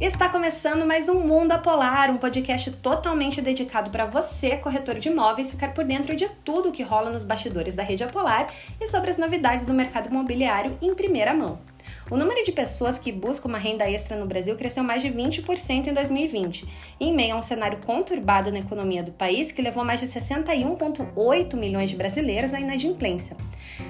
[0.00, 5.52] Está começando mais um Mundo Apolar, um podcast totalmente dedicado para você, corretor de imóveis,
[5.52, 9.10] ficar por dentro de tudo o que rola nos bastidores da rede Apolar e sobre
[9.10, 11.60] as novidades do mercado imobiliário em primeira mão.
[12.10, 15.86] O número de pessoas que buscam uma renda extra no Brasil cresceu mais de 20%
[15.86, 16.68] em 2020,
[17.00, 21.56] em meio a um cenário conturbado na economia do país que levou mais de 61,8
[21.56, 23.36] milhões de brasileiros à inadimplência.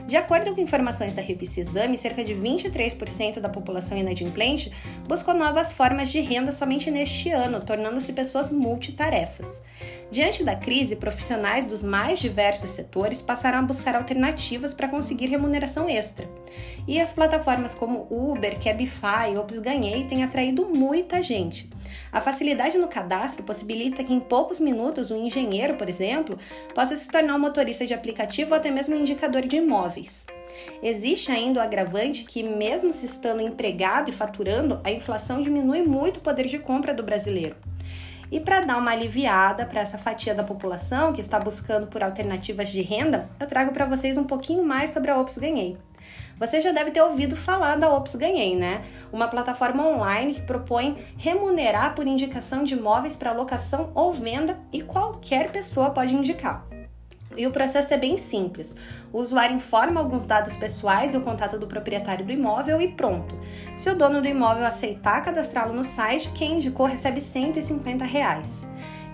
[0.06, 4.72] De acordo com informações da revista Exame, cerca de 23% da população inadimplente
[5.08, 9.62] buscou novas formas de renda somente neste ano, tornando-se pessoas multitarefas.
[10.10, 15.88] Diante da crise, profissionais dos mais diversos setores passaram a buscar alternativas para conseguir remuneração
[15.88, 16.28] extra.
[16.86, 21.68] E as plataformas como Uber, Cabify Ops Ganhei têm atraído muita gente.
[22.10, 26.38] A facilidade no cadastro possibilita que em poucos minutos um engenheiro, por exemplo,
[26.74, 30.24] possa se tornar um motorista de aplicativo ou até mesmo um indicador de imóveis.
[30.82, 36.16] Existe ainda o agravante que, mesmo se estando empregado e faturando, a inflação diminui muito
[36.16, 37.54] o poder de compra do brasileiro.
[38.32, 42.70] E para dar uma aliviada para essa fatia da população que está buscando por alternativas
[42.70, 45.76] de renda, eu trago para vocês um pouquinho mais sobre a Ops Ganhei.
[46.38, 48.84] Você já deve ter ouvido falar da Ops Ganhei, né?
[49.12, 54.82] Uma plataforma online que propõe remunerar por indicação de imóveis para locação ou venda e
[54.82, 56.66] qualquer pessoa pode indicar.
[57.36, 58.74] E o processo é bem simples.
[59.12, 63.36] O usuário informa alguns dados pessoais e o contato do proprietário do imóvel e pronto.
[63.76, 68.62] Se o dono do imóvel aceitar cadastrá-lo no site, quem indicou recebe 150 reais.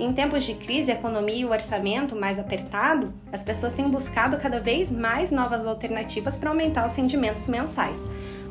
[0.01, 4.39] Em tempos de crise, a economia e o orçamento mais apertado, as pessoas têm buscado
[4.39, 7.99] cada vez mais novas alternativas para aumentar os rendimentos mensais.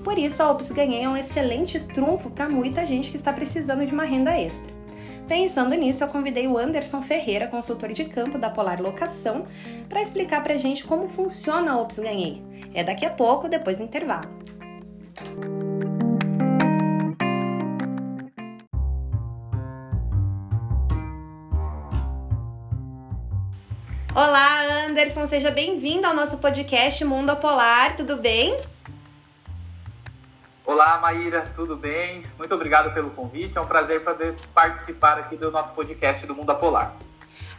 [0.03, 3.83] Por isso, a Ops Ganhei é um excelente trunfo para muita gente que está precisando
[3.83, 4.71] de uma renda extra.
[5.27, 9.45] Pensando nisso, eu convidei o Anderson Ferreira, consultor de campo da Polar Locação,
[9.89, 12.43] para explicar para a gente como funciona a Ops Ganhei.
[12.75, 14.29] É daqui a pouco, depois do intervalo.
[24.15, 28.59] Olá, Anderson, seja bem-vindo ao nosso podcast Mundo Polar, tudo bem?
[30.65, 32.23] Olá, Maíra, tudo bem?
[32.35, 36.53] Muito obrigado pelo convite, é um prazer poder participar aqui do nosso podcast do Mundo
[36.55, 36.95] Polar.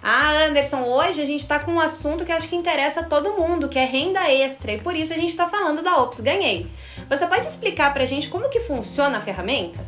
[0.02, 3.34] Ah, Anderson, hoje a gente está com um assunto que acho que interessa a todo
[3.34, 6.68] mundo, que é renda extra, e por isso a gente está falando da Ops Ganhei.
[7.08, 9.78] Você pode explicar para a gente como que funciona a ferramenta?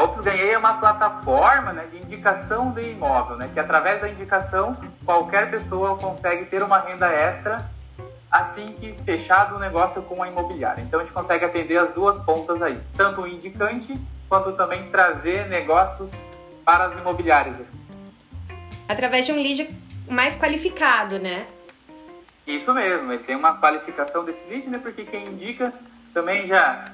[0.00, 4.08] A Ops Ganhei é uma plataforma né, de indicação de imóvel, né, que através da
[4.08, 4.74] indicação
[5.04, 7.70] qualquer pessoa consegue ter uma renda extra
[8.30, 10.80] assim que fechado o negócio com a imobiliária.
[10.80, 15.46] Então a gente consegue atender as duas pontas aí, tanto o indicante quanto também trazer
[15.50, 16.24] negócios
[16.64, 17.70] para as imobiliárias.
[18.88, 19.68] Através de um lead
[20.08, 21.46] mais qualificado, né?
[22.46, 24.78] Isso mesmo, ele tem uma qualificação desse lead, né?
[24.78, 25.74] Porque quem indica
[26.14, 26.86] também já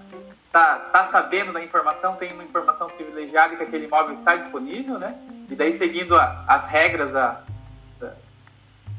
[0.57, 5.15] tá, tá sabendo da informação, tem uma informação privilegiada que aquele imóvel está disponível, né?
[5.51, 7.43] E daí seguindo a, as regras a,
[8.01, 8.07] a,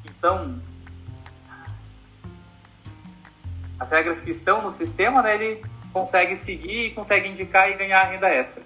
[0.03, 0.61] que são
[3.79, 8.29] as regras que estão no sistema, né, ele consegue seguir consegue indicar e ganhar renda
[8.29, 8.61] extra.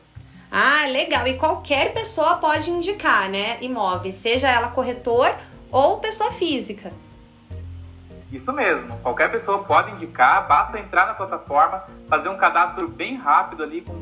[0.51, 1.25] Ah, legal.
[1.25, 5.34] E qualquer pessoa pode indicar, né, imóveis, seja ela corretor
[5.72, 6.91] ou pessoa física.
[8.31, 8.97] Isso mesmo.
[9.00, 13.94] Qualquer pessoa pode indicar, basta entrar na plataforma, fazer um cadastro bem rápido ali com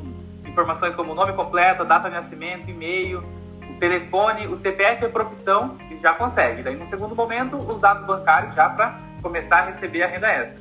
[0.46, 3.24] informações como nome completo, data de nascimento, e-mail,
[3.70, 6.62] o telefone, o CPF e a profissão e já consegue.
[6.62, 10.60] Daí, no segundo momento, os dados bancários já para começar a receber a renda extra.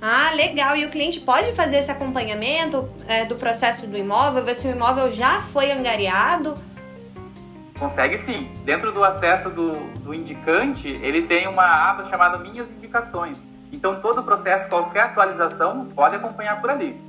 [0.00, 0.76] Ah, legal.
[0.76, 4.70] E o cliente pode fazer esse acompanhamento é, do processo do imóvel, ver se o
[4.70, 6.54] imóvel já foi angariado?
[7.78, 8.50] Consegue sim.
[8.64, 13.38] Dentro do acesso do, do indicante, ele tem uma aba chamada Minhas Indicações.
[13.72, 17.00] Então, todo o processo, qualquer atualização, pode acompanhar por ali.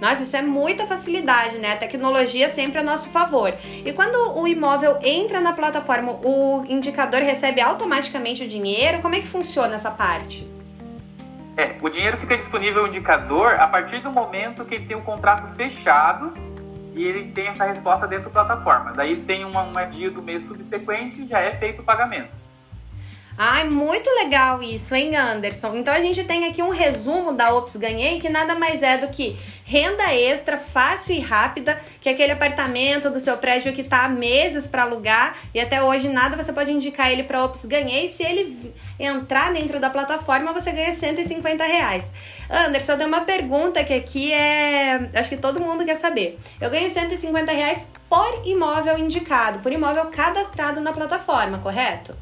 [0.00, 1.74] Nossa, isso é muita facilidade, né?
[1.74, 3.54] A tecnologia sempre a nosso favor.
[3.84, 9.00] E quando o imóvel entra na plataforma, o indicador recebe automaticamente o dinheiro?
[9.00, 10.46] Como é que funciona essa parte?
[11.56, 15.00] É, o dinheiro fica disponível no indicador a partir do momento que ele tem o
[15.00, 16.34] um contrato fechado
[16.94, 18.92] e ele tem essa resposta dentro da plataforma.
[18.92, 22.41] Daí tem uma, uma dia do mês subsequente e já é feito o pagamento.
[23.36, 25.74] Ai, muito legal isso, hein, Anderson?
[25.76, 29.08] Então a gente tem aqui um resumo da Ops Ganhei, que nada mais é do
[29.08, 34.04] que renda extra fácil e rápida, que é aquele apartamento do seu prédio que tá
[34.04, 38.06] há meses para alugar e até hoje nada você pode indicar ele para Ops Ganhei.
[38.06, 42.12] Se ele entrar dentro da plataforma, você ganha 150 reais.
[42.50, 45.08] Anderson, tem uma pergunta que aqui é.
[45.14, 46.38] Acho que todo mundo quer saber.
[46.60, 52.14] Eu ganho 150 reais por imóvel indicado, por imóvel cadastrado na plataforma, correto?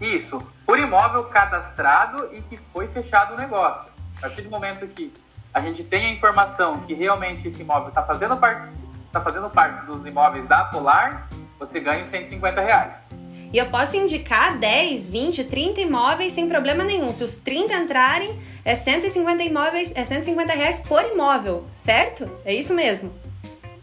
[0.00, 3.90] Isso, por imóvel cadastrado e que foi fechado o negócio.
[4.16, 5.12] A partir do momento que
[5.52, 8.68] a gente tem a informação que realmente esse imóvel está fazendo parte,
[9.12, 13.06] tá fazendo parte dos imóveis da Polar, você ganha os 150 reais.
[13.52, 17.12] E eu posso indicar 10, 20, 30 imóveis sem problema nenhum.
[17.12, 22.30] Se os 30 entrarem, é 150 imóveis, é 150 reais por imóvel, certo?
[22.44, 23.12] É isso mesmo?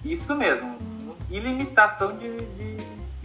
[0.06, 0.78] Isso mesmo.
[1.30, 2.67] Ilimitação de, de,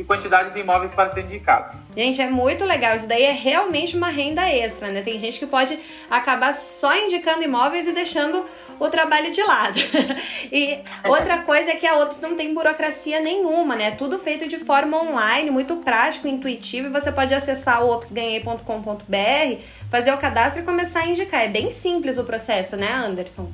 [0.02, 1.80] de quantidade de imóveis para serem indicados.
[1.96, 2.96] Gente, é muito legal.
[2.96, 5.00] Isso daí é realmente uma renda extra, né?
[5.00, 5.78] Tem gente que pode
[6.10, 8.44] acabar só indicando imóveis e deixando
[8.80, 9.78] o trabalho de lado.
[10.50, 13.84] e outra coisa é que a OPS não tem burocracia nenhuma, né?
[13.84, 19.62] É tudo feito de forma online, muito prático, intuitivo, e você pode acessar o opsganhei.com.br,
[19.90, 21.42] fazer o cadastro e começar a indicar.
[21.42, 23.50] É bem simples o processo, né, Anderson?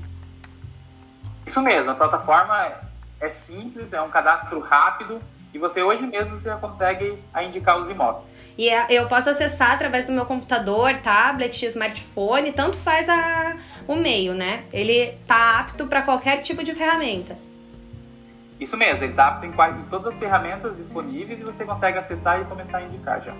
[1.44, 2.72] Isso mesmo, a plataforma
[3.20, 5.20] é simples, é um cadastro rápido
[5.52, 8.36] e você hoje mesmo você já consegue indicar os imóveis.
[8.56, 13.56] E é, eu posso acessar através do meu computador, tablet, smartphone, tanto faz a,
[13.86, 14.64] o meio, né?
[14.72, 17.36] Ele tá apto para qualquer tipo de ferramenta.
[18.60, 22.40] Isso mesmo, ele tá apto em, em todas as ferramentas disponíveis e você consegue acessar
[22.40, 23.34] e começar a indicar já.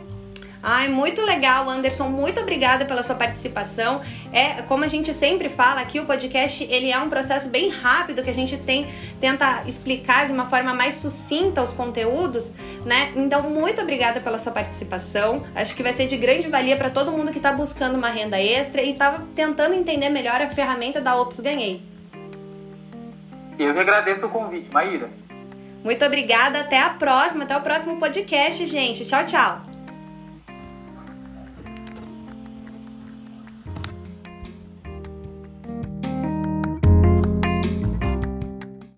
[0.63, 2.09] Ai, muito legal, Anderson.
[2.09, 4.01] Muito obrigada pela sua participação.
[4.33, 8.23] É, como a gente sempre fala aqui, o podcast ele é um processo bem rápido
[8.23, 8.87] que a gente tem
[9.21, 12.53] tenta explicar de uma forma mais sucinta os conteúdos,
[12.85, 13.13] né?
[13.15, 15.45] Então, muito obrigada pela sua participação.
[15.55, 18.41] Acho que vai ser de grande valia para todo mundo que está buscando uma renda
[18.41, 21.83] extra e está tentando entender melhor a ferramenta da Ops Ganhei.
[23.59, 25.11] Eu que agradeço o convite, Maíra.
[25.83, 29.07] Muito obrigada, até a próxima, até o próximo podcast, gente.
[29.07, 29.68] Tchau, tchau.